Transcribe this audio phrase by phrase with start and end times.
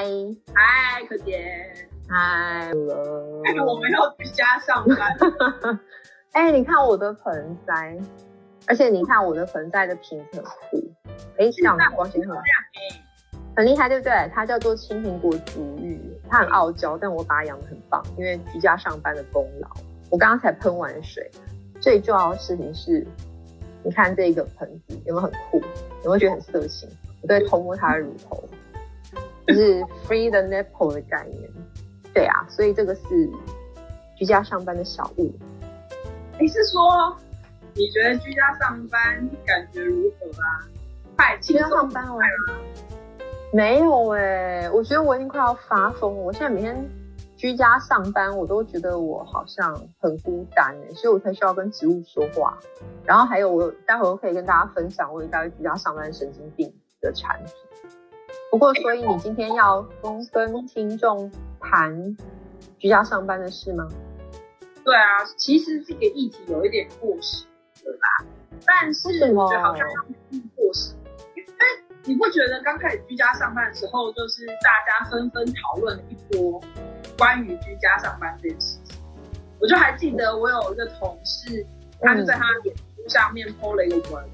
[0.00, 0.06] 嗨，
[0.54, 1.74] 嗨，可姐，
[2.08, 3.66] 嗨了。
[3.66, 5.14] 我们要居家上班。
[6.32, 7.98] 哎，你看我的盆栽，
[8.66, 10.90] 而且你看我的盆栽的瓶子很酷。
[11.36, 12.34] 哎，这样光线很
[13.54, 14.30] 很厉害，对不对？
[14.32, 19.68] 它叫做青苹果足浴，它很傲娇，但我把它养的很棒，因为居家上班的功劳。
[20.08, 21.30] 我刚刚才喷完水，
[21.78, 23.06] 最重要的事情是，
[23.82, 25.60] 你看这个盆子有没有很酷？
[26.04, 26.88] 有没有觉得很色情？
[27.20, 28.42] 我在偷摸它的乳头。
[29.50, 31.50] 就是 free the nipple 的概念，
[32.14, 33.02] 对啊，所以这个是
[34.16, 35.32] 居家上班的小物。
[36.38, 37.16] 你是说
[37.74, 40.62] 你觉得居家上班感觉如何啊？
[41.16, 42.18] 快居家上班哦？
[43.52, 46.22] 没有哎，我觉得我已经快要发疯了。
[46.22, 46.88] 我现在每天
[47.36, 52.56] 居家上班，我都觉得我好像很孤单哎，所以我才需要跟植物说话。
[53.04, 57.54] 然后还有我待会儿可以跟大家分享我一大居家上班神经病的产品。
[58.50, 62.16] 不过，所以你今天要跟跟听众谈
[62.78, 63.88] 居家上班的事吗？
[64.84, 67.46] 对啊，其实这个议题有一点过时
[67.84, 68.26] 了啦。
[68.66, 69.86] 但是我觉得好像
[70.56, 70.94] 过时，
[71.36, 71.50] 因为
[72.04, 76.60] 你不觉得刚开始居家上班的时候，就是大家纷纷讨论了一波
[77.16, 78.98] 关于居家上班这件事情。
[79.60, 81.64] 我就还记得我有一个同事，
[82.00, 84.24] 他就在他脸书上面 po 了一个文。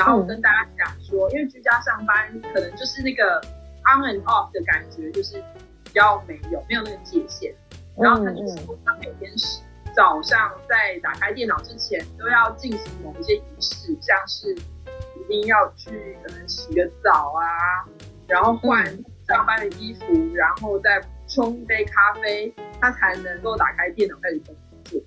[0.00, 3.38] 然后我跟大家讲说，因为居家上班可能就是那个
[3.84, 5.36] on and off 的感觉，就是
[5.84, 7.54] 比较没有没有那个界限。
[7.98, 9.60] 然后他就说他每天是
[9.94, 17.84] 早上在打开电脑之前都要进行某一些仪式，像是一定要去可能洗个澡啊，
[18.26, 18.82] 然后换
[19.28, 20.98] 上班的衣服，然后再
[21.28, 24.98] 冲一杯咖啡，他才能够打开电脑开始工作。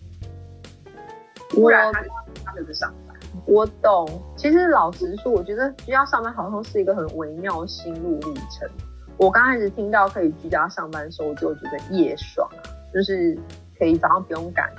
[1.49, 2.03] 不然他
[2.45, 3.02] 他就在上班。
[3.45, 8.69] 我懂，其实老实说，我觉得居家上班好像是一个很微妙的心路历程。
[9.17, 12.49] 我刚开始听到可以居家上班的时候，我就觉得夜爽，
[12.93, 13.37] 就是
[13.77, 14.71] 可以早上不用赶，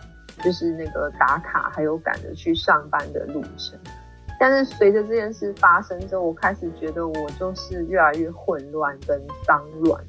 [0.43, 3.79] 就是那个打卡还有赶着去上班的路程。
[4.41, 10.03] 但是随着这件事发生之后，我开始觉得我就是越来越混乱跟脏乱。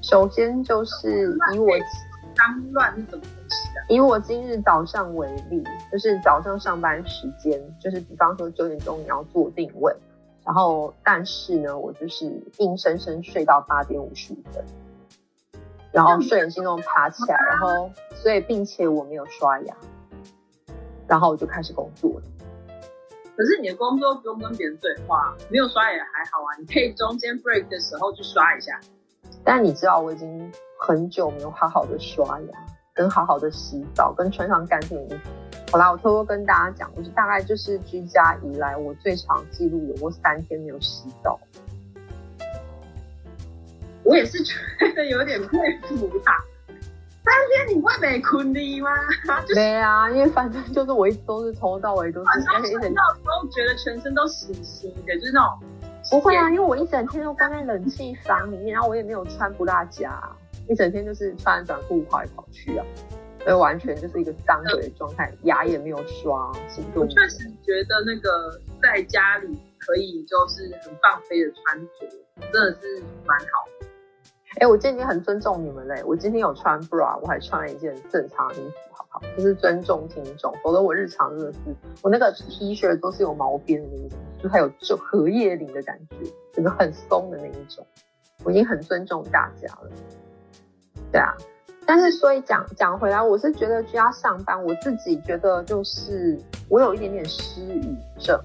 [0.00, 1.68] 首先就是以我。
[2.34, 3.61] 脏乱是怎么回事？
[3.88, 9.94] 以我今日早上为例，就是早上上班时间，就是比方说九点钟你要做定位，
[10.44, 12.26] 然后但是呢，我就是
[12.58, 14.64] 硬生生睡到八点五十五分，
[15.90, 19.76] 然后睡眼惺忪爬起来，然后所以并且我没有刷牙，
[21.06, 22.22] 然后我就开始工作了。
[23.36, 28.78] 可是你的工作不用跟别人对话，没有刷也还好啊，你可以中间 break 的时候去刷一下。
[29.44, 30.52] 但你知道我已经。
[30.84, 35.30] 很久没有好好的刷牙，跟好好的洗澡，跟穿上干净的衣服。
[35.70, 41.40] 好啦，我偷偷跟大家讲，我是大概就是居家以来我最长记录有过三天没有洗澡。
[44.04, 44.54] 我也是觉
[44.94, 46.36] 得有点佩服他，
[47.24, 48.90] 三天你会没困的吗？
[49.46, 55.58] 对啊，因为反正就是我一直都是从头到尾都是，而且一整到都觉得全身都死腥的，就是那种
[56.10, 60.20] 不会啊，因为我一整天都关在冷气房里面，然后我也没有穿不拉夹。
[60.72, 62.86] 一整天就是穿短裤跑来跑去啊，
[63.40, 66.50] 所以完全就是一个脏嘴的状态，牙也没有刷。
[66.94, 73.46] 我确实觉得那个在家里可以就是很放飞的穿着，真的是蛮好
[73.80, 73.86] 的。
[74.60, 79.36] 哎，我今天很尊重你们嘞，我今天有穿 bra，我还穿了一件正常的衣服，好不好？
[79.36, 81.58] 就是尊重听众，否则我日常真的是
[82.02, 86.16] 我那个 T 恤都是有毛边的那种，就还有就荷叶领的感觉，
[86.54, 87.86] 整个很松的那一种，
[88.44, 89.90] 我已经很尊重大家了。
[91.12, 91.32] 对啊，
[91.86, 96.40] 但是所以讲讲回来，我是觉得居家上班，我自己觉得就是
[96.70, 98.40] 我有一点点失语症，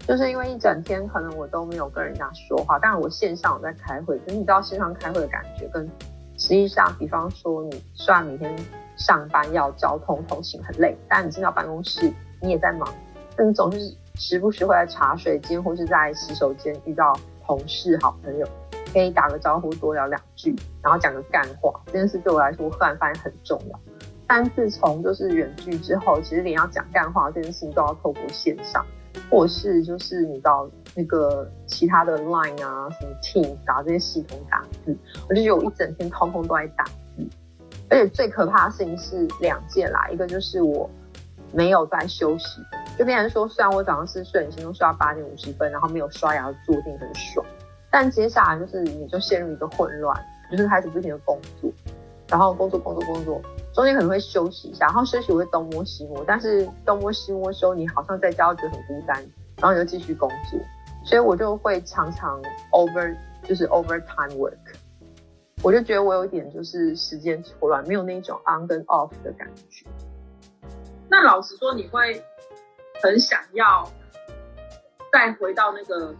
[0.00, 5.88] 就是因为一整天可能我都没有跟人家说话，但是我线上我在开会，可是你知道线上开会的感觉跟
[6.36, 8.52] 实际上，比方说你虽然每天
[8.96, 12.88] 上班要交通通勤很累，但你进到办公室你也在忙，
[13.36, 13.78] 但你总是
[14.16, 17.16] 时不时会在茶水间或是在洗手间遇到
[17.46, 18.48] 同事好朋友。
[18.92, 21.72] 可以打个招呼，多聊两句，然后讲个干话。
[21.86, 23.80] 这件事对我来说，忽然发现很重要。
[24.26, 28.84] 但自从就是远距之后，其实连要讲干话这件事情都要透过线上，
[29.30, 34.96] 或是就是你到那个其他的 Line 啊、什么 Teams 打这些系统打字，
[35.28, 37.28] 我就觉得我一整天通通都在打字。
[37.90, 40.88] 而且最可怕的事情是两件啦，一个就是我
[41.52, 42.62] 没有在休息，
[42.98, 47.44] 就变成说，虽然我早上是睡醒，都睡到八点五十分，然后没有刷牙坐定很爽。
[47.92, 50.18] 但接下来就是你就陷入一个混乱，
[50.50, 51.70] 就是开始不停的工作，
[52.26, 53.38] 然后工作工作工作，
[53.74, 59.16] 中间可能会休息一下，然后休息我会东摸西摸，但是东摸西摸的时候，你好像在家觉得很孤单，
[59.58, 60.58] 然后你就继续工作，
[61.04, 64.56] 所以我就会常常 over 就是 overtime work，
[65.62, 69.84] 我就觉得我有点就是时间错乱，没有那种 on 跟 off 的感觉。
[71.10, 72.24] 那老实说，你会
[73.02, 73.86] 很想要
[75.12, 76.14] 再回到那个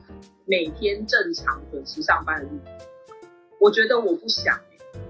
[0.52, 2.86] 每天正常准时上班的日子？
[3.58, 4.54] 我觉得我不想，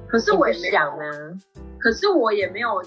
[0.06, 1.36] 可是我也没想呢。
[1.80, 2.80] 可是我也没有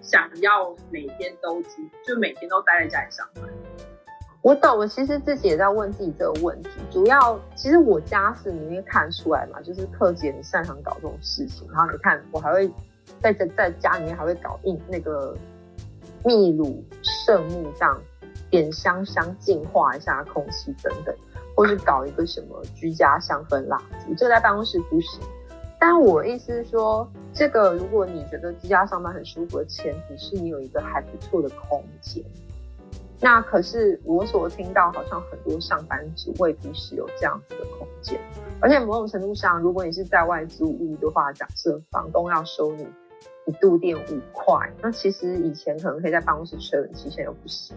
[0.00, 1.60] 想要每天都
[2.06, 3.44] 就每天都待在家里上班。
[4.40, 6.70] 我懂，我其实自己也在问自己这个问题。
[6.90, 11.68] 主要其实我家是你会看出来嘛，就是克姐很擅长搞这种事情。
[11.70, 12.66] 然后你看我还会
[13.20, 15.36] 在在 在家里面还会搞印那个
[16.24, 18.02] 秘鲁圣木这样
[18.48, 21.14] 点香香净化一下空气等等，
[21.58, 23.76] 或是搞一个什么居家香氛蜡
[24.06, 25.20] 烛，这在办公室不行。
[25.76, 32.22] 但我意思是说，这个如果你觉得居家上班很舒服的前提是你有一个还不错的空间。
[33.20, 38.20] 那可是我所听到，好像很多上班族未必是有这样子的空间。
[38.60, 42.86] 而且某种程度上，如果你是在外租屋的话，假设房东要收你
[43.46, 47.76] 一度电五块，那其实以前可能可以在办公室吹冷气，现在又不行。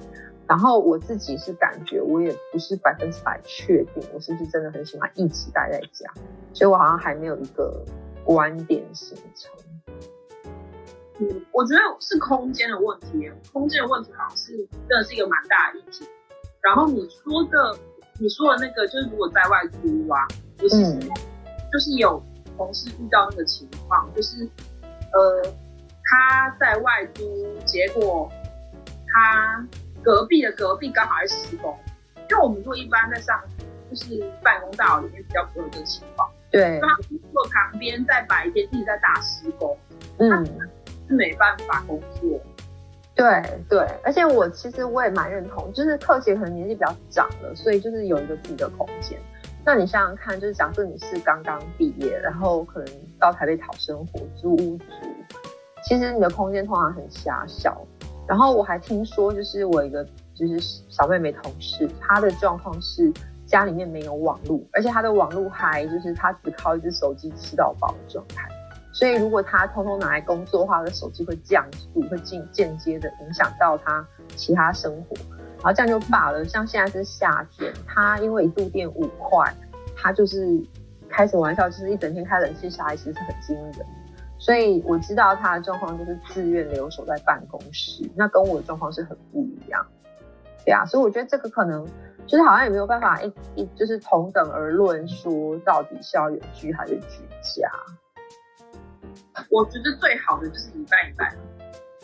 [0.52, 6.12] 然后我自己是感觉，我也不是百分之百确定，我是不是真的很喜欢一直待在家，
[6.52, 7.82] 所以我好像还没有一个
[8.26, 9.50] 观点形成。
[11.20, 14.58] 嗯，我觉得是空间的问题，空间的问题好像是
[14.90, 16.06] 真的是一个蛮大的议题。
[16.60, 17.78] 然后你说的，
[18.20, 20.28] 你说的那个，就是如果在外租啊，
[20.62, 21.00] 我其实
[21.72, 22.22] 就是有
[22.58, 24.46] 同事遇到那个情况，就是
[25.14, 25.42] 呃
[26.04, 27.24] 他在外租，
[27.66, 28.30] 结果
[29.08, 29.66] 他。
[30.04, 31.78] 隔壁的隔壁刚好在施工，
[32.30, 33.42] 因为我们如果一般在上
[33.90, 36.30] 就是办公大楼里面比较不会有这个情况。
[36.50, 39.78] 对，他工作旁边在白天一直在打施工，
[40.18, 40.46] 嗯，
[41.08, 42.40] 是没办法工作。
[43.14, 49.20] 对对，而且我其实我也蛮认同，就是客姐可能年纪比较长了，所以就是有一个自己的空间。
[49.64, 54.84] 那你想想看，就是假设你是刚刚毕业，然后可能到台北讨生活，租屋住，
[55.84, 57.86] 其实你的空间通常很狭小。
[58.28, 63.12] 然后我还听说，就是我一个就是小妹妹同事，她的状况是
[63.46, 68.48] 家里面没有网络，而且她的网络还就是她只靠一只手机吃到饱的状态。
[68.94, 75.16] 所以如果她偷偷拿来工作的话，她的手机会降速，会间间接的影响到她其他生活。
[75.58, 76.44] 然后这样就罢了。
[76.46, 79.54] 像现在是夏天，她因为一度电五块，
[79.96, 80.60] 她就是
[81.10, 83.86] 开什么玩笑，就是一整天开冷气下来，其实是很惊人。
[84.44, 89.86] 所以我知道他的状况就是自愿留守在办公室，那跟我的状况是很不一样，
[90.66, 91.88] 对啊，所以我觉得这个可能
[92.26, 97.70] 就是好像也没有办法一一就是同等而论说到底是要远居还是居家。
[99.52, 101.32] 我觉得最好的就是一半一半，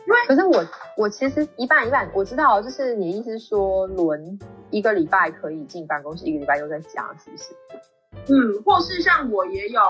[0.06, 0.64] 因为可是我
[0.96, 4.38] 我其实一半一半，我知道就是你的意思是说轮
[4.70, 7.56] 一个礼拜可以进办公室，一个礼拜又在家，是不是？
[8.32, 9.82] 嗯，或是像我也有。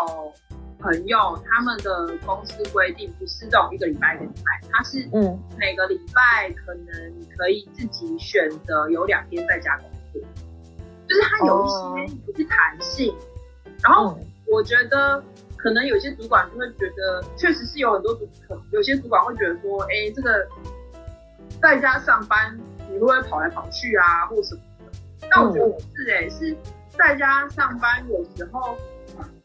[0.80, 10.22] 朋友他们的公司规定不是这种一个礼拜一个礼拜，他是嗯每个礼拜可能可以自己选择有两天在家工作，
[11.08, 11.70] 就是他有一
[12.08, 13.16] 些不是弹性。
[13.84, 15.24] 然后我觉得
[15.56, 18.30] 可能有些主管就会觉得，确实是有很多主，
[18.72, 20.48] 有些主管会觉得说，哎，这个
[21.62, 22.58] 在家上班
[22.92, 25.28] 你会不会跑来跑去啊，或什么的？
[25.32, 26.56] 但我觉得不是，哎，是
[26.98, 28.78] 在家上班有时候。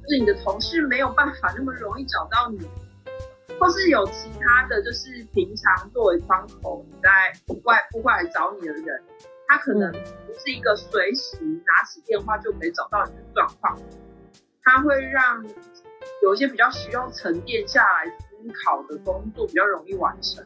[0.02, 2.68] 就是你的同事没有办法那么容易找到你，
[3.60, 7.08] 或是有其他的就是平常作为窗口你在
[7.62, 9.02] 外户外找你的人，
[9.46, 13.78] 他可能不是一个随时拿起电话就可以找到你的状况，
[14.64, 15.44] 他会让
[16.22, 18.26] 有一些比较需要沉淀下来思
[18.64, 20.44] 考的工作比较容易完成。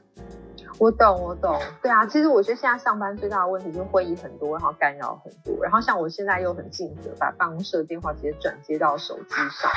[0.78, 9.70] 我懂，我懂，对啊，其实我觉得现在上班最大的问题就是会议很多，然后干扰很多，然后像我现在又很尽责，把办公室的电话直接转接到手机上，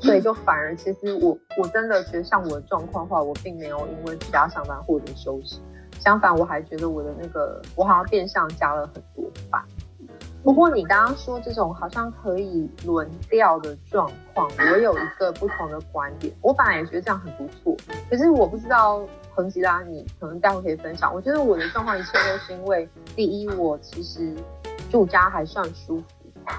[0.00, 5.62] 所以就反而其实我我真的觉得像我的状况的话，我并没有因为居家上班或者休息，
[5.98, 9.62] 相反我还觉得我的那个我好像变相加了很多班。
[10.44, 17.74] 不过你刚刚说这种好像可以轮调的状况，我有一个不同的观点，我本来也觉得这样很不错，
[18.10, 19.00] 可是我不知道。
[19.34, 21.12] 恒吉拉，你可能待会可以分享。
[21.12, 24.34] 我觉得我的状况一切都是因为，第一，我其实
[24.90, 26.04] 住家还算舒服；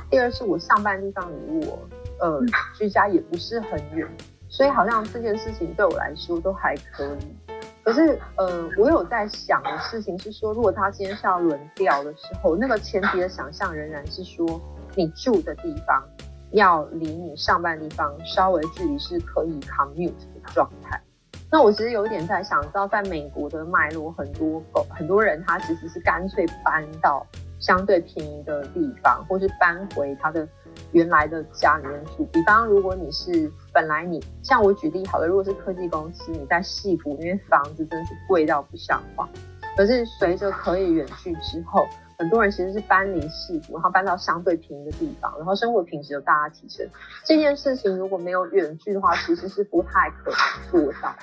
[0.10, 1.80] 第二，是我上班地方离我
[2.20, 2.42] 呃
[2.75, 4.08] 居家也不是很远，
[4.50, 7.36] 所以好像这件事情对我来说都还可以。
[7.84, 14.48] 可是呃，我有在想的事情是说，如果他今天是要轮调的时候，那个前提的想象仍然是说，
[14.96, 16.01] 你住的地方
[16.51, 21.03] 要离你上班地方稍微距离是可以 commute 的状态。
[21.54, 27.24] 那我其实有一点在想，知道在美国的脉络，很多很多人他其实是干脆搬到
[27.60, 30.48] 相对便宜的地方，或是搬回他的
[30.94, 32.26] 原来的家里面住。
[32.34, 39.30] 比方，如果你是本来你像我举例好了，如果是科技公司，你在戏谷，因为房子真的是贵到不像话。
[39.78, 41.86] 可是随着可以远距之后，
[42.18, 46.84] 很多人其实是搬离戏谷，然后搬到相对平的地方，然后生活品质有大大提升。
[47.24, 51.14] 这件事情如果没有远距的话，其实是不太可能做到。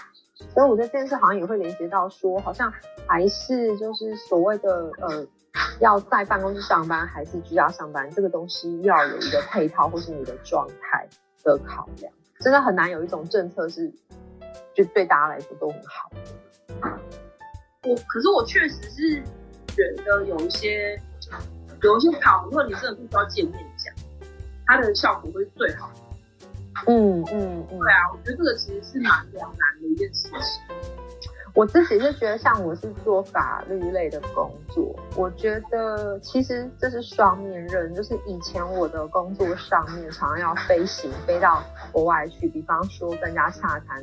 [0.54, 2.72] 所以我觉得这件事好像也会连接到说，好像
[3.06, 5.26] 还是就是所谓的呃。
[5.80, 11.08] 要在办公室上班还是居家上班，这个东西要有一个配套或是你的状态
[11.42, 13.90] 的考量，真的很难有一种政策是
[14.74, 16.10] 就对大家来说都很好。
[17.82, 19.22] 我可是我确实是
[19.68, 20.96] 觉得有一些
[21.82, 23.92] 有一些讨论，你真的不需要见面讲，
[24.66, 25.90] 它的效果会最好。
[26.86, 30.62] 嗯嗯嗯，对啊，我觉得这个其实是蛮两难的一件事情。
[31.52, 37.92] 我自己是觉得，像我是做法律类的工作，我觉得其实这是双面刃。
[37.92, 41.60] 就是以前我的工作上面常常要飞行，飞到
[41.90, 44.00] 国外去，比方说跟人家洽谈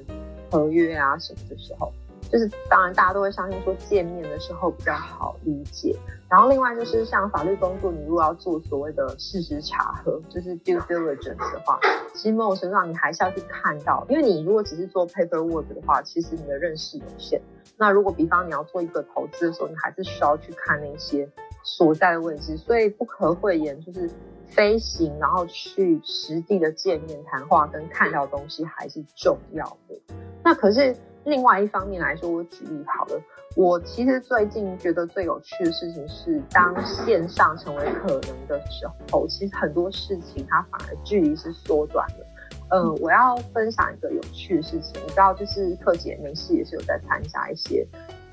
[0.51, 1.91] 合约啊什么的时候。
[2.31, 5.95] 就是当然，大家都会相信说见面的时候比较好理解。
[6.29, 11.79] 然后另外就是像法律工作，你如果要做所谓的事实查核，就是 due diligence 的话，
[12.13, 17.41] 其实某种程度上你还是要去看到，因为你如果只是做 paperwork 的话，其实你的认识有限。
[17.77, 21.29] 那如果比方你要做一个投资的时候，你还是需要去看那些
[21.63, 22.57] 所在的位置。
[22.57, 24.09] 所以不可讳言，就是
[24.47, 29.95] 飞行然后去实地的见面谈话跟看到东西还是重要的。
[30.43, 30.93] 那可是。
[31.27, 33.21] 另外一方面来说，我举例好了。
[33.53, 42.25] 我其实最近觉得最有趣的事情是，当线上成为可能的时候，其实很多事情它反而距离是缩短了。
[42.69, 47.85] 嗯，我要分享一个有趣的事情，你知道，就是特姐没事也是有在参加一些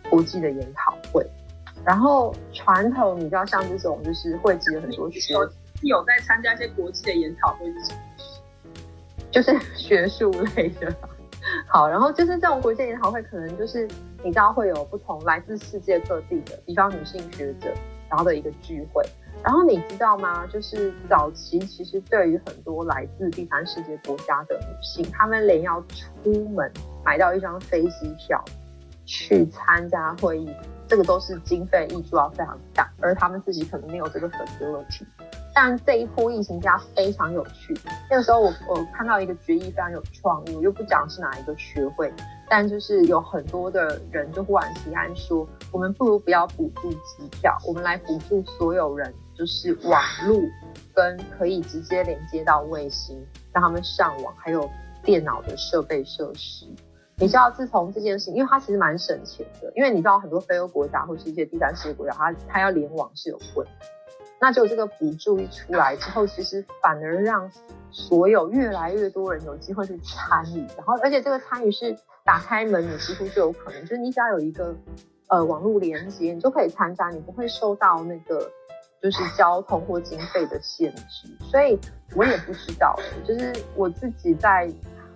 [0.09, 1.27] 国际的研讨会。
[1.85, 5.35] 然后传统你知道像这种就是汇集了很多学，
[5.83, 7.67] 有在参加一些国际的研讨会？
[9.33, 10.95] 就是 学术类的。
[11.75, 13.85] 好，然后就是这种国际研讨会，可能就是
[14.23, 17.75] 你知道会有不同来自世界各地的，比方女性学者，
[18.09, 19.03] 然后的一个聚会。
[19.43, 20.47] 然后你知道吗？
[20.47, 26.71] 就是早期其实对于很多来自第三世界国家的女性，她们连要出门
[27.05, 28.41] 买到一张飞机票
[29.05, 30.49] 去参加会议，
[30.87, 35.05] 这个都是经费溢出要非常大，而她们自己可能没有这个 facility。
[35.55, 37.75] 但这一波疫情加非常有趣。
[38.11, 42.13] 那个时候我我看到一个决议非常有创意，我就不讲是哪一个学会，
[42.49, 50.41] 但就是有很多的人就忽然提案说，我们不如不要补助机票，我们来补助所有人，就是网络
[50.93, 54.69] 跟可以直接连接到卫星，让他们上网，还有
[55.03, 56.67] 电脑的设备设施。
[57.17, 63.65] 你知道，自从这件事，因为它其实蛮省钱的，因为你知道很多非欧国家或是一些第三世界国家，它它要联网是有困
[64.45, 67.51] 那就这个补助一出来之后，其实反而让
[67.91, 71.97] 所有越来越多人有机会去参与，然后而且这个参与是
[72.27, 74.77] 打开门，你几乎就有可能，就是你只要有一个
[75.29, 78.47] 呃网络连接，你就可以参加，你不会受到那个
[79.01, 81.27] 就是交通或经费的限制。
[81.41, 81.79] 所以
[82.15, 82.95] 我也不知道，
[83.27, 84.71] 就是我自己在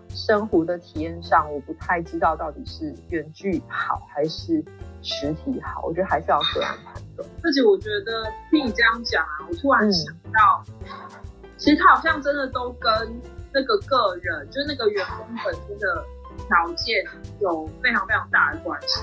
[0.09, 4.65] 生活的体验上，我不太知道到底是远距好还是
[5.03, 7.29] 实体好，我觉得还是要个人判断。
[7.43, 10.65] 而且我觉得听你这样讲啊，我突然想到，
[11.59, 12.91] 其实他好像真的都跟
[13.53, 16.05] 那个个人，就是那个员工本身的
[16.47, 17.05] 条件
[17.41, 19.03] 有非常非常大的关系。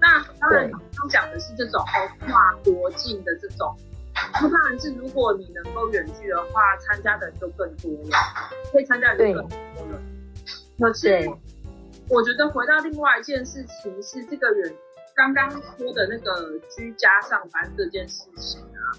[0.00, 1.84] 那当然，刚讲的是这种
[2.26, 3.76] 跨国境的这种，
[4.32, 8.18] 那当然是如果你能够远距的话，参加的人就更多了，
[8.72, 9.58] 可以参加的人更多
[9.92, 10.00] 了。
[10.78, 11.30] 可是，
[12.08, 14.74] 我觉得回到另外一件事情是这个远。
[15.14, 18.98] 刚刚说的那个居家上班这件事情啊，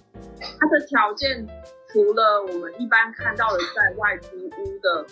[0.60, 1.46] 它的条件
[1.90, 5.06] 除了我们一般看到的在外租屋的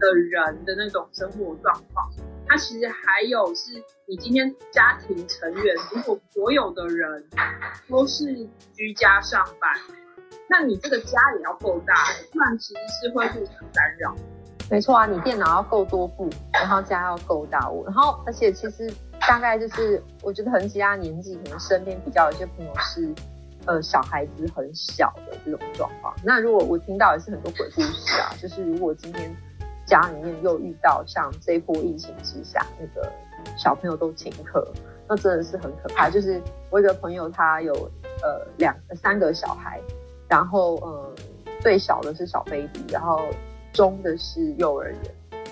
[0.00, 2.10] 的人的那种生活状况，
[2.48, 3.72] 它其实还有是
[4.06, 7.28] 你今天家庭成员如果所有的人
[7.88, 8.24] 都是
[8.74, 9.70] 居家上班，
[10.48, 11.94] 那你这个家也要够大，
[12.32, 14.16] 不然其实是会互相干扰。
[14.70, 18.92] 没错啊，你电脑要够多部，然后家要够大，然后而且其实。
[19.26, 23.10] 大概就是我觉得很其他年纪，可能身边比较有些朋友是，
[23.64, 26.14] 呃，小孩子很小的这种状况。
[26.22, 29.34] 那如果我听到也是很多鬼故事啊，就是如果今天
[29.86, 33.10] 家里面又遇到像这一波疫情之下，那个
[33.56, 34.70] 小朋友都请客，
[35.08, 36.10] 那真的是很可怕。
[36.10, 37.72] 就是我一个朋友，他有
[38.22, 39.80] 呃两三个小孩，
[40.28, 41.10] 然后呃
[41.62, 43.22] 最小的是小 baby，然后
[43.74, 45.00] 中的是幼儿园，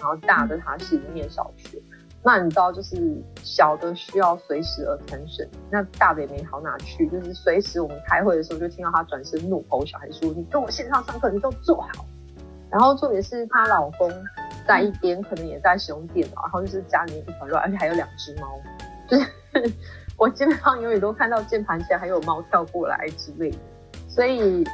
[0.00, 1.78] 然后大的他是念小学。
[2.24, 2.96] 那你知道，就是
[3.42, 12.06] 小的需要随时 attention，那大的也没好哪去，就是随时我们开会的时候就听到他转身怒吼小孩说：“你跟我线上上课，你都坐好。”
[12.70, 14.08] 然后重点是她老公
[14.66, 18.56] 在一边可能也在使用电脑，然后就是家里面一团乱，而且还有两只猫，
[19.10, 19.74] 就是
[20.16, 23.58] 我基本上永远都看到键盘前还有猫跳过来之类的。
[24.14, 24.64] 所以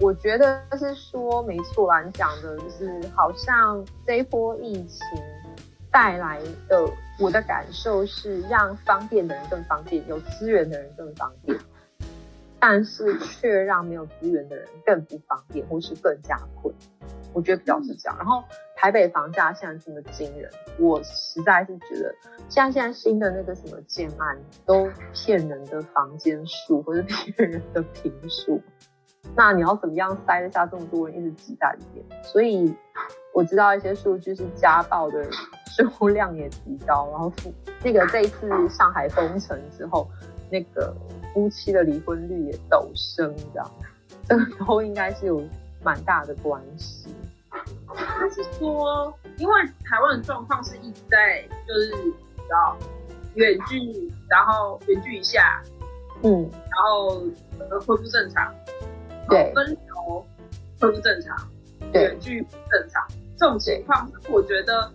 [0.00, 5.00] 我觉得是说没错啦，你讲的就是好像这一波疫情。
[5.92, 11.58] 带来的我的感受是，让方便的人更方便，有资源的人更方便，
[12.60, 16.72] 但是却让没有资源的人更不方便，或是更加困。
[17.32, 18.16] 我觉得比较是这样。
[18.18, 18.42] 然后
[18.76, 22.14] 台北房价现在这么惊人，我实在是觉得，
[22.48, 28.60] 像现在新的那个什么建案，都骗人的房间数，或是骗人的平数。
[29.36, 32.04] 那你要怎么样塞得下这么多人一直挤在里面？
[32.22, 32.74] 所以
[33.34, 35.24] 我知道一些数据是家暴的。
[35.98, 37.32] 数量也提高，然后
[37.82, 40.06] 那个这一次上海封城之后，
[40.50, 40.94] 那个
[41.32, 43.70] 夫妻的离婚率也陡升，这样，
[44.58, 45.42] 都应该是有
[45.82, 47.06] 蛮大的关系。
[48.20, 52.76] 他是说，因为台湾的状况是一直在就是知道
[53.34, 55.62] 远距，然后远距一下，
[56.22, 57.20] 嗯，然后
[57.86, 58.54] 恢复正常，
[59.26, 60.26] 对，分流
[60.78, 61.34] 恢复正常，
[61.94, 63.02] 远距正常，
[63.38, 64.92] 这种情况我觉得。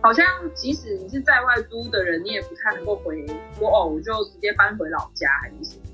[0.00, 3.26] 好像即使你是在外租的人，你也不太能够回
[3.58, 5.87] 说哦，我就直接搬回老家还是什么的。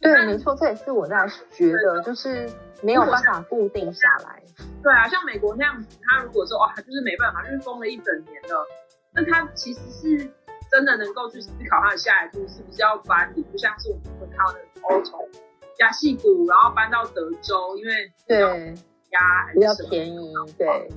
[0.00, 1.16] 对，没错，这也是我在
[1.50, 2.48] 觉得，就是
[2.82, 4.42] 没有办法固定下来。
[4.82, 8.66] 对啊，像美国那样子，他如果说哦，他就是没办法，就是封了一整年了，
[9.12, 10.30] 那他其实是
[10.70, 15.18] 真的能够去思考他的下一步是不是要搬，离，就像是我们会看到的欧从
[15.78, 18.40] 亚细谷，然后搬到德州，因为对
[19.10, 20.88] 压比较便宜，对。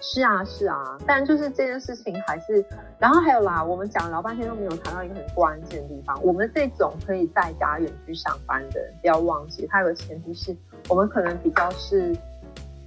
[0.00, 2.64] 是啊，是啊，但就是这件事情还是，
[2.98, 6.18] 然后还有啦，我们讲了老半天都没有谈到一个很关键的地方。
[6.22, 10.56] 我们这种可以在家远去上班的，不要忘记，它有个前提是
[10.88, 12.16] 我们可能比较是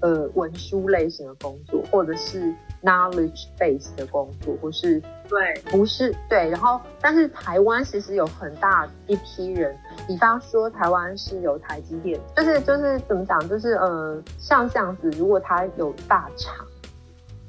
[0.01, 2.51] 呃文书类型的工作，或者是
[2.83, 6.49] knowledge base 的工作，或是对，不是对。
[6.49, 9.75] 然后，但是台湾其实有很大一批人，
[10.07, 16.53] 比方说台湾是有台积电，就是就是怎么讲，就是呃像这样子，如果他有大厂。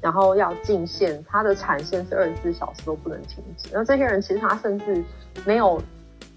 [0.01, 3.69] 然后要进线，它的产线是二十四小时都不能停止。
[3.73, 5.03] 那这些人其实他甚至
[5.47, 5.81] 没有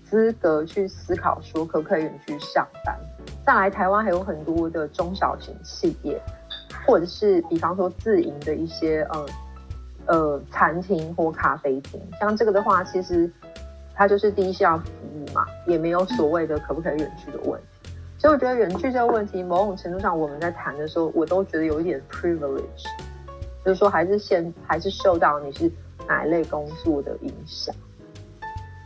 [0.09, 2.99] 资格去思考说可不可以远去上班。
[3.45, 6.19] 再来，台湾还有很多的中小型企业，
[6.89, 9.27] 或者是比方说自营的一些呃
[10.07, 13.31] 呃餐厅或咖啡厅，像这个的话，其实
[13.95, 17.91] 它就是第一项服务嘛，也没有所谓的可不可以远距的问题。
[18.19, 22.87] 所以我觉得远距这个问题，某种程度上我们在谈的时候，我都觉得有一点 privilege。
[23.67, 25.71] 就是说，还是先还是受到你是
[26.07, 27.75] 哪一类工作的影响。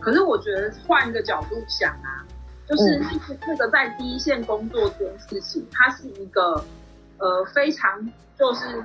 [0.00, 2.26] 可是我觉得换一个角度想啊，
[2.66, 3.00] 就是
[3.46, 6.62] 那个在第一线工作这件事情，它是一个
[7.22, 8.84] 呃非常就是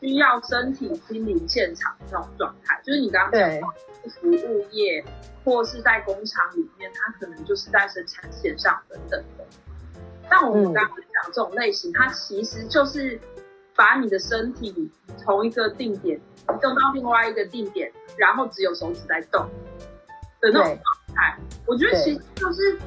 [0.00, 2.80] 需要身体亲临现场那种状态。
[2.84, 3.60] 就是你刚刚讲
[4.20, 5.04] 服务业
[5.44, 9.44] 或是在工厂里面，它可能就是在生产线上等等的。
[10.28, 13.18] 但我们刚刚讲这种类型，它其实就是。
[13.76, 19.48] 把你的身体从一个定点移动到另外一个定点，然后只有手指在动
[20.38, 22.78] 的那种状态，我觉得其实就是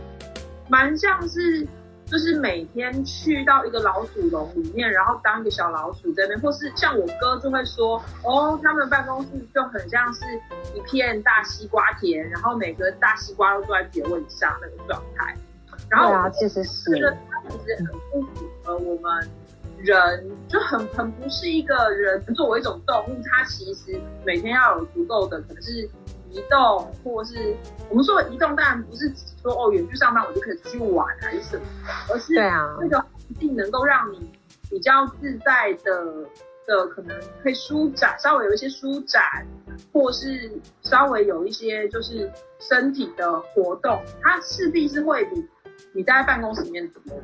[0.69, 1.67] 蛮像是，
[2.13, 10.23] 就是每天去到一个老鼠笼里面，然后当一个小老鼠在那边，或是像我哥就会说，哦，他们办公室就很像是
[10.75, 15.35] 一片大西瓜田，然后每个大西瓜都坐在自己的位上那个状态。
[15.89, 19.27] 然后啊，其实是觉得它其实很不符合我们。
[19.79, 25.89] 人就很很不是一个人作为一种动物，它其实每天要有足够的可能是
[26.33, 27.55] 移动，或是
[27.89, 31.63] 我们说的移动，当然不是指说哦远去上班我就可以出去玩还是什么，
[32.09, 34.31] 而是那个环境能够让你
[34.69, 36.03] 比较自在的
[36.65, 39.45] 的可能可以舒展，稍微有一些舒展，
[39.91, 45.45] 或是稍微有一些就是身体的活动，它势必是会比
[45.93, 47.23] 你待在办公室里面多的。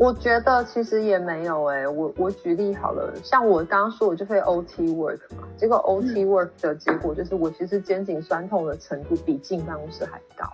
[0.00, 10.50] 我觉得其实也没有哎，我我举例好了，像我刚刚说我就会 OT work 嘛，结果 OT work 的结果就是我其实肩颈酸痛的程度比进办公室还高，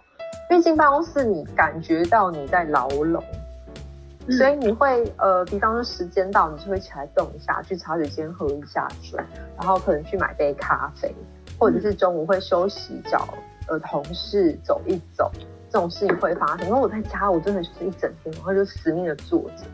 [0.50, 3.22] 因为进办公室你感觉到你在牢笼，
[4.28, 9.20] 所以你会呃，比方说时间到，你就会起来动一下，去茶水间喝一下水，
[9.56, 11.14] 然后可能去买杯咖啡，
[11.56, 13.28] 或者是中午会休息找
[13.68, 15.30] 呃同事走一走。
[15.76, 19.64] 这种事情会发生，因为我在家，我真的就是一整天，然后就死命的坐着。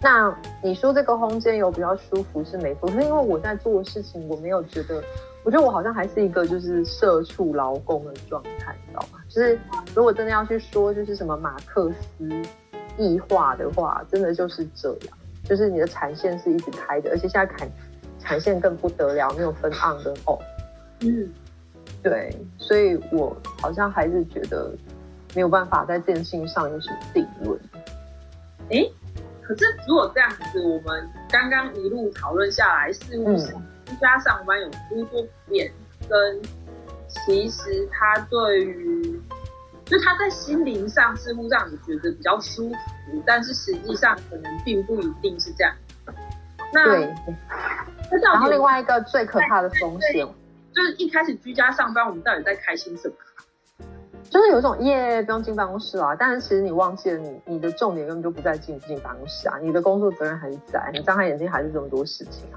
[0.00, 5.00] 那你说这个空间有比较舒服是没错，可是因为我在做的事情，我没有觉得，
[5.44, 9.20] 我觉得我好像还是一个就是社畜劳工的状态，你知道吗？
[9.28, 9.56] 就是
[9.94, 12.28] 如果真的要去说就是什么马克思
[12.98, 17.70] 异化的话，真的就是这样，就是你的产线是一直开的，而且现在产
[18.18, 20.40] 产线更不得了，没有分 on 跟 off。
[21.02, 21.30] 嗯，
[22.02, 24.72] 对，所以我好像还是觉得
[25.34, 27.60] 没有办法在这件事情上有什么定论。
[28.70, 28.84] 哎。
[29.42, 33.48] 可是，如果这样子，我们刚刚一路讨论下来，似乎是
[33.84, 35.68] 居家上班有诸多变，
[36.08, 36.40] 跟
[37.08, 39.20] 其实他对于，
[39.86, 42.76] 就他在心灵上似乎让你觉得比较舒服，
[43.26, 45.74] 但是实际上可能并不一定是这样。
[46.72, 47.12] 那对，
[48.22, 50.24] 然后另外一个最可怕的风险，
[50.72, 53.14] 就是一开始居家上班，我们到底在开心什么？
[54.30, 62.56] 就是有一种耶，不用进办公室啊，但是其实你忘记了，你你的重点根本就不在进不进办公室啊，你的工作责任还是在，你张开眼睛还是这么多事情啊。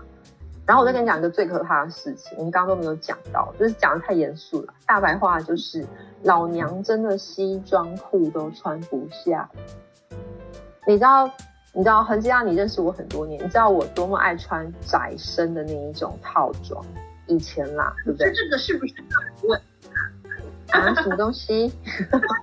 [0.67, 4.73] 然后我再跟你讲一个最可怕的事情，我们刚刚都没有讲到，就是讲的太严肃了。
[4.85, 5.83] 大白话就是，
[6.21, 9.49] 老娘真的西装裤都穿不下。
[10.85, 11.25] 你知道，
[11.73, 16.85] 你知道，恒基啊，你认识我很多年，你知道我多么爱穿窄身的那一种套装，
[17.25, 18.31] 以前啦，对不对？
[18.31, 18.93] 这个是不是？
[20.73, 21.69] 啊，什么东西？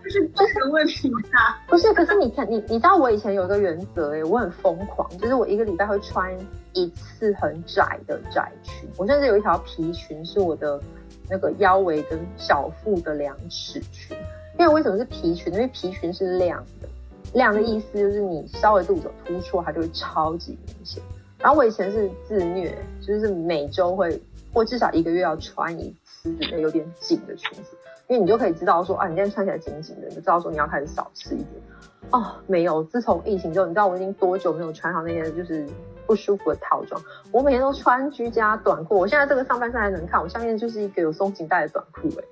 [0.05, 1.59] 就是这个问题啊？
[1.67, 6.33] 不是，可是你看，你你知道我以前有一个原则哎，我很疯狂，就是我一个礼拜会穿
[6.73, 10.81] 一次很窄的窄裙，我甚至有一条皮裙是我的
[11.29, 14.17] 那个腰围跟小腹的两尺裙。
[14.59, 15.53] 因为为什么是皮裙？
[15.53, 16.89] 因为皮裙是亮的，
[17.35, 21.03] 亮的意思就是你稍微肚子有突出，它就会超级明显。
[21.39, 24.21] 然后我以前是自虐，就是每周会
[24.53, 27.71] 或至少一个月要穿一次那有点紧的裙子。
[28.11, 31.63] 因为你就可以知道说啊，你今天穿起来紧紧的，你就知道说你要开始少吃一点。
[32.11, 35.65] 哦，没有，自从疫情之后，你知道我已经多久没有穿上那些就是
[36.09, 37.01] 不舒服的套装？
[37.31, 38.99] 我每天都穿居家短裤。
[38.99, 42.09] 我现在这个上半身还能看，我下面就是一个有松紧带的短裤。
[42.19, 42.25] 哎，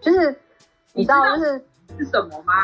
[0.00, 0.34] 就是
[0.94, 1.62] 你知道就是
[1.98, 2.54] 是什么吗？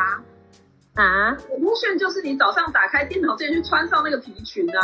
[0.95, 4.81] 啊，我目炫就是你早上打开电脑之前去穿上那个皮裙啊。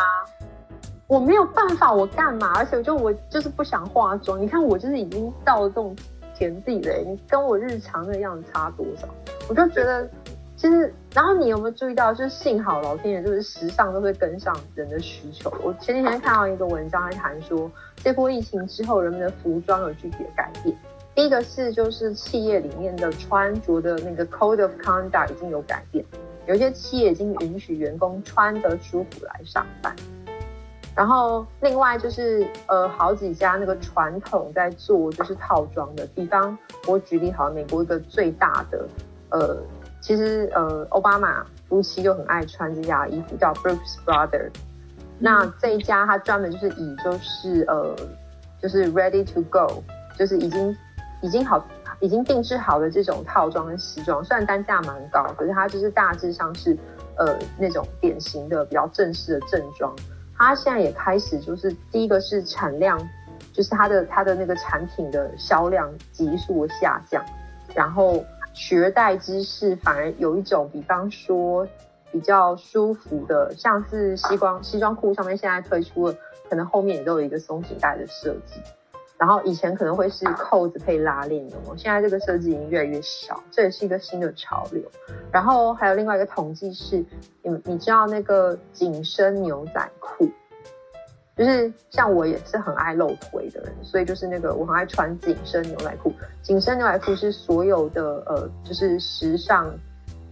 [1.07, 2.53] 我没有办法，我干嘛？
[2.57, 4.39] 而且就我就是不想化妆。
[4.39, 5.97] 你看我就是已经到了这种。
[6.41, 9.07] 田地的，你跟我日常的样子差多少？
[9.47, 10.09] 我就觉得，
[10.57, 15.53] 其实，然后你有没有注意到，就是幸好老天爷就是时尚都会跟上人的需求。
[15.63, 20.75] 我前几天看到一个文章在谈说，这波疫情之后，人们的服装有具体的改变。
[21.15, 26.03] 第一个是，就是企业里面的穿着的那个 code of conduct 已经有改变，
[26.47, 29.95] 有些企业已经允许员工穿得舒服来上班。
[30.97, 38.87] 然后另外就是呃好几家那个传统在做就是套装的，比方我举例好，美国一个最大的
[39.31, 39.57] 呃
[40.01, 44.51] 其实呃奥巴马夫妻就很爱穿这家衣服叫 Brooks Brothers，
[45.19, 47.95] 那这一家它专门就是以就是呃
[48.61, 49.83] 就是 ready to go，
[50.19, 50.77] 就是已经
[51.23, 51.65] 已经好
[52.01, 56.77] 已经定制好的这种套装跟西装，虽然单价蛮高，可是它就是大致上是
[57.17, 59.95] 呃那种典型的比较正式的正装。
[60.43, 62.99] 他现在也开始，就是第一个是产量，
[63.53, 67.23] 就是他的他的那个产品的销量急速下降，
[67.75, 68.25] 然后
[68.55, 71.69] 取而代之是反而有一种，比方说
[72.11, 76.15] 比较舒服的，像是西装西装裤上面现在推出了，
[76.49, 78.63] 可能后面也都有一个松紧带的设计。
[79.21, 84.83] 然后以前可能会是扣子配拉链的哦，现在这个设计已经越来越少，这也是一个新的潮流。
[85.31, 87.05] 然后还有另外一个统计是，
[87.43, 90.27] 你你知道那个紧身牛仔裤，
[91.37, 96.11] 就是像我也是很爱露腿的人，所以就是那个我很爱穿紧身牛仔裤。
[96.41, 99.71] 紧身牛仔裤是所有的呃，就是时尚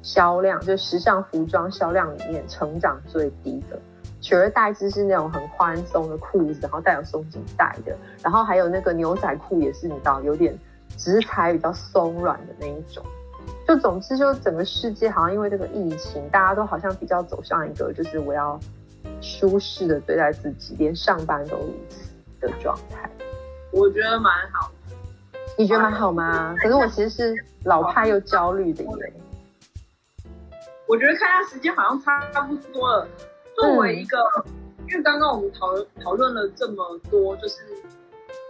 [0.03, 3.79] 销量，就时尚服装销量里面成长最低的。
[4.28, 10.54] 取而代之是那种很宽松的裤子，然后带有松紧带的，然后还有那个牛仔裤也是你知道有点
[10.98, 13.02] 直裁比较松软的那一种。
[13.66, 18.60] 就总之就整个世界好像因为这个疫情，大家都好像比较走向一个就是我要
[19.22, 23.08] 舒适的对待自己，连上班都如此的状态。
[23.72, 24.70] 我觉得蛮好
[25.56, 26.54] 你觉得蛮好吗？
[26.58, 29.12] 可是我其实是老派又焦虑的耶。
[30.86, 33.08] 我觉得看下时间好像差不多了。
[33.59, 34.16] 作为一个，
[34.88, 35.66] 因为刚刚我们讨
[36.03, 37.57] 讨论了这么多，就是，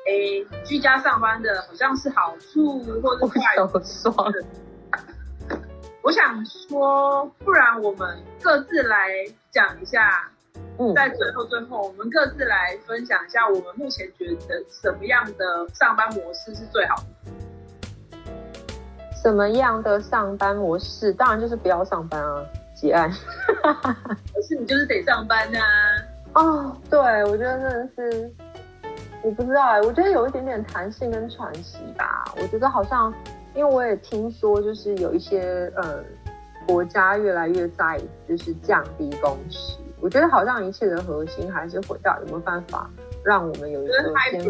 [0.06, 3.80] 诶，居家上班的好像是好处或者坏处。
[6.02, 9.08] 我想说，不然我们各自来
[9.50, 10.30] 讲一下，
[10.94, 18.22] 在最后最后，我们各自来分享一下，我们目前觉得什么样的上班模式是最好的？
[19.22, 21.12] 什么样的上班模式？
[21.12, 22.44] 当然就是不要上班啊。
[22.80, 23.10] 结案。
[24.34, 25.58] 可是你就是得上班呐。
[26.34, 28.30] 哦，对，我觉得真的是，
[29.22, 32.24] 我不知道哎，我觉得有一点点弹性跟喘息吧。
[32.40, 33.12] 我觉得好像，
[33.54, 36.04] 因为我也听说，就是有一些呃
[36.66, 39.76] 国家越来越在就是降低工时。
[40.00, 42.88] 我觉得好像一切的核心还是回到有没有办法
[43.24, 43.94] 让我们有一个
[44.30, 44.40] 先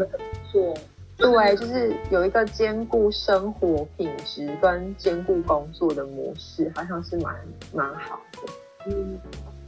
[0.52, 0.74] 做，
[1.18, 7.34] 对，就是有一个兼顾生活品质跟兼顾工作的模式，好像是蛮
[7.74, 8.52] 蛮好的。
[8.86, 9.18] 嗯，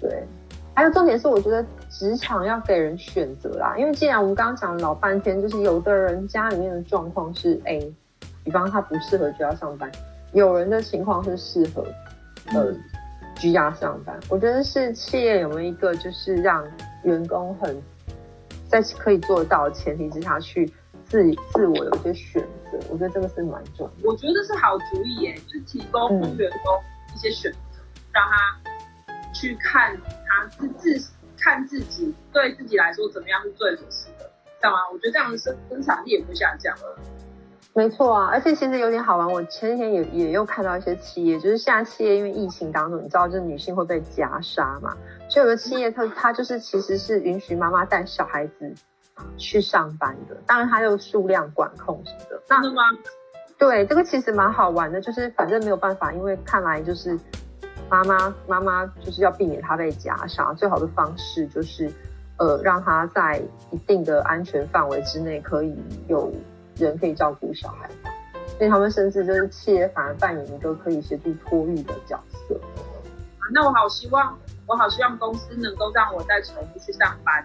[0.00, 0.24] 对。
[0.72, 7.92] 还有重点是，我觉得职场要给人选择啦，因为既然我们刚刚讲了老半天，就是有的人家里面的状况是 A，
[8.44, 9.90] 比方他不适合居家上班，
[10.32, 11.84] 有人的情况是适合
[12.54, 12.72] 呃
[13.34, 14.18] 居家上班。
[14.28, 16.64] 我觉得是企业有没有一个就是让
[17.02, 17.76] 员工很
[18.68, 20.72] 在可以做到的前提之下去
[21.10, 22.42] 自己自我有一些选
[22.72, 24.10] 择，我觉得这个是蛮重要。
[24.10, 26.80] 我觉得是好主意耶，就提供员工
[27.14, 29.94] 一些选择，让他去看。
[30.58, 34.24] 是自自看自己，对自己来说怎么样是最合适的，
[34.58, 34.78] 知道吗？
[34.90, 36.98] 我觉得这样的生生产力也会下降了。
[37.74, 39.30] 没错啊，而且其实有点好玩。
[39.30, 44.96] 我前几天也也又看到一些企业，就是现在企业因为疫情当中，你知道，就是女性会被夹杀嘛，
[45.28, 48.74] 所以有的企业它它就是其实是允许妈妈带小孩子
[49.36, 52.42] 去上班的，当然它有数量管控什么的。
[52.48, 52.82] 真的吗？
[53.58, 57.18] 对，这个其实蛮好玩的，就是反正没有办法，因为看来就是。
[57.88, 61.90] 妈妈，妈妈就是要避免他被夹杀，最好的方式就是，
[62.38, 66.32] 呃，让他在一定的安全范围之内，可以有
[66.76, 67.90] 人可以照顾小孩。
[68.56, 72.54] 所以他们甚至就是企业反而扮演一个可以协助托育的角色。
[73.52, 77.44] 那我好希望，我好希望公司能够让我带宠物去上班。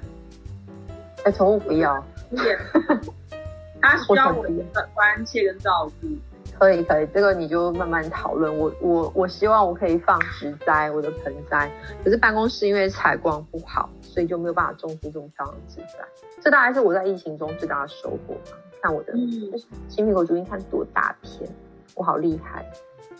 [1.25, 2.01] 哎，宠物不要，
[3.81, 6.07] 他需要我的关切跟照顾。
[6.57, 8.55] 可以可以，这个你就慢慢讨论。
[8.57, 11.69] 我我我希望我可以放植栽，我的盆栽。
[12.03, 16.05] 可是办公室因为采光不好，所以就没有办法种出这么漂亮的植栽。
[16.39, 18.57] 这大概是我在疫情中最大的收获吧。
[18.81, 19.13] 看我的
[19.89, 21.49] 青苹果竹，你看多大片，
[21.95, 22.65] 我好厉害，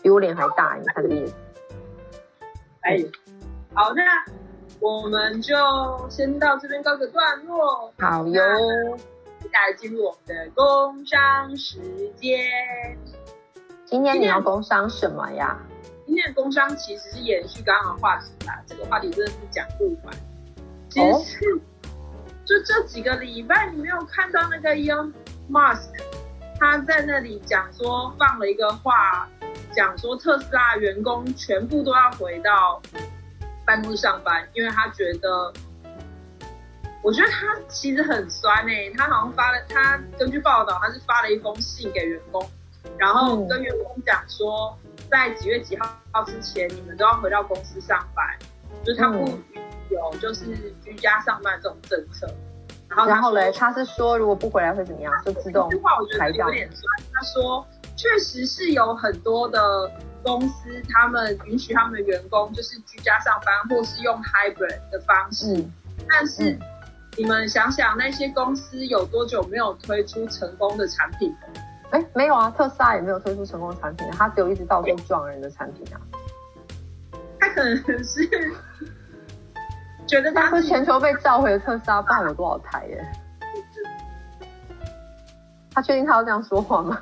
[0.00, 0.78] 比我脸还大。
[0.80, 1.34] 你看这个叶子。
[2.82, 3.04] 哎，
[3.74, 4.02] 好，那
[4.80, 5.54] 我们就
[6.08, 7.92] 先到这边告个段落。
[7.98, 8.42] 好哟，
[9.40, 11.80] 接下来进入我们的工商时
[12.16, 12.38] 间。
[13.84, 15.58] 今天你要工商什么呀？
[16.06, 20.14] 今天的工商其实是延续刚刚的话题啦，这个话题真的是讲不完。
[20.88, 21.60] 其实是
[22.44, 25.12] 就这几个礼拜，你没有看到那个 Elon
[25.50, 25.88] Musk
[26.60, 29.28] 他在那里讲说放了一个话，
[29.74, 32.80] 讲说特斯拉员工全部都要回到
[33.66, 35.52] 办公室上班，因为他觉得，
[37.02, 42.48] 我觉得他其实很酸哎，他好像发了，他根据报道，他是发了一封信给员工。
[42.96, 44.78] 然后跟员工讲说，
[45.10, 48.24] 在几月几号号之前，你们都要回到公司上班，
[48.84, 49.18] 就是他不
[49.90, 52.26] 有就是居家上班这种政策。
[52.88, 55.12] 然后然后嘞，他是说如果不回来会怎么样？
[55.24, 55.68] 就自动
[56.16, 56.46] 裁掉。
[56.46, 56.82] 有点酸。
[57.12, 59.90] 他说确实是有很多的
[60.26, 65.64] 公司，他们允许他们的员工就是居家上班，或是用 hybrid 的方式。
[66.08, 66.58] 但是
[67.16, 71.32] 你们想想，那些公司有多久没有推出成功的产品？
[71.90, 76.00] 哎，没有啊，特斯拉也没有推出成功的产品，它只有一直到处撞人的产品啊。
[77.38, 78.28] 他可能是
[80.08, 83.06] 觉得他是全球被召回的特斯拉，不知道有多少台耶。
[85.72, 87.00] 他确定他要这样说话吗？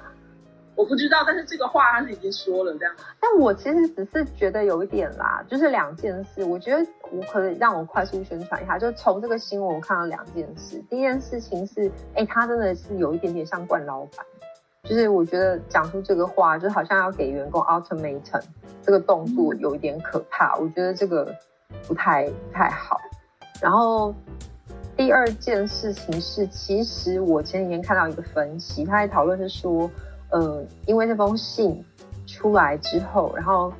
[0.76, 2.94] 我不知道，但是这个话他是已经说了这样。
[3.20, 10.82] 但我其实只是觉得有一点啦，就是两件事，我觉得我可以让我快速宣传一下，就从这个新闻我看到两件事。
[10.90, 14.24] 第一件事情是，哎，他真的是有一点点像冠老板。
[14.82, 18.20] 就是我觉得讲出这个话，就好像要给员工 automate
[18.82, 21.34] 这个动作有一点可怕，我觉得这个
[21.88, 23.00] 不太不太好。
[23.62, 24.14] 然后
[24.94, 29.90] 第二件事情是，其实我前几天看到一个分析，他在讨论是说，
[30.34, 31.84] 呃，因为那封信
[32.26, 33.72] 出来之后，然后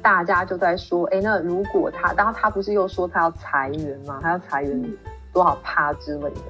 [0.00, 4.18] 大家就在说，哎，那如果他，然后他不是又说他要裁员吗？
[4.22, 4.82] 他要裁员
[5.30, 6.40] 多少趴之类的。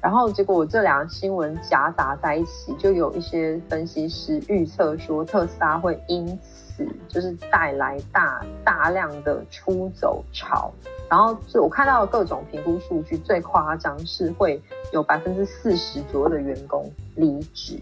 [0.00, 10.72] 然后结果我这两个新闻夹杂在一起，就有一些分析师预测说特斯拉会因此就是带来大大量的出走潮。
[11.08, 14.60] 然后就我看到各种评估数据，最夸张是会
[14.92, 17.78] 有百分之四十左右的员工离职。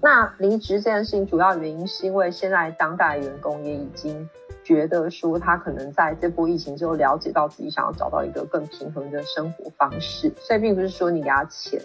[0.00, 4.28] 那离职这件事情主要原因是因为现在当代员工也已经。
[4.64, 11.80] 觉得说他可能在这波疫情之后了解到自己想要找到一个更平衡的生活方式，所以并不是说你给他钱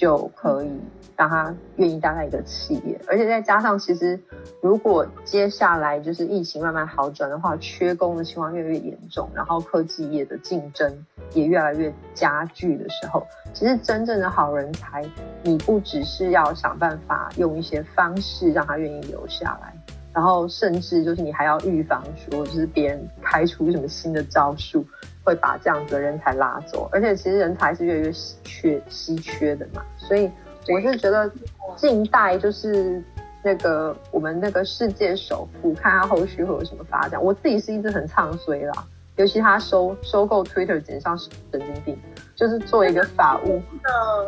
[0.00, 0.70] 就可以
[1.14, 4.18] 让他愿意待在一个企业，而且再加上，其实
[4.62, 10.90] 如果接下来就是疫情慢慢好转的话，缺工的情况越来越严重，然后科技业的竞争
[11.34, 15.04] 也越来越加剧的时候，其实真正的好人才，
[15.42, 19.74] 你不只是要想办法用一些方式让他愿意留下来。
[20.12, 24.84] 然后甚至就是你还要预防说，就是别人开出什么新的招数，
[25.22, 26.88] 会把这样子的人才拉走。
[26.92, 30.28] 而且其实人才是越来越缺稀缺的嘛，所以
[30.68, 31.30] 我是觉得
[31.76, 33.02] 近代就是
[33.42, 37.22] 那个我们那个世界首富，看他后续会有什么发展。
[37.22, 41.96] 我自己是一直很唱衰啦，尤其他收收购 Twitter 简直像神经病，
[42.34, 43.62] 就是作为一个法务，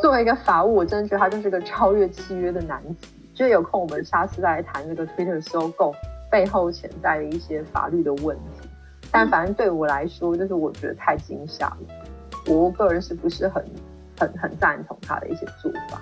[0.00, 3.08] 作为一个法务，我真的觉得他就是个超越契约的男子。
[3.34, 5.94] 就有空，我们下次再来谈这个 Twitter 收购
[6.30, 8.68] 背后潜在的一些法律的问题。
[9.10, 11.78] 但反正对我来说，就是我觉得太惊吓了。
[12.46, 13.64] 我个人是不是很、
[14.18, 16.00] 很、很赞同他的一些做法？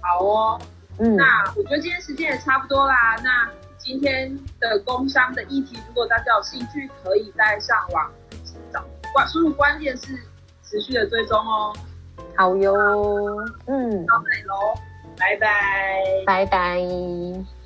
[0.00, 0.60] 好哦，
[0.98, 1.24] 嗯，那
[1.56, 3.16] 我觉得今天时间也差不多啦。
[3.24, 8.10] 那今天的工商的议题，如果大家有兴趣，可以再上网
[8.72, 10.18] 找关输入关键是
[10.62, 11.72] 持续的追踪哦。
[12.36, 12.74] 好哟，
[13.66, 14.74] 嗯，到这里喽。
[15.22, 15.46] 拜拜，
[16.26, 17.61] 拜拜。